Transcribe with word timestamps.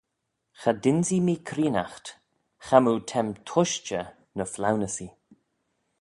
Cha 0.59 0.71
dynsee 0.83 1.21
mee 1.25 1.43
creenaght, 1.47 2.07
chamoo 2.65 2.99
t'aym 3.07 3.29
tushtey 3.47 4.07
ny 4.35 4.45
flaunyssee. 4.53 5.13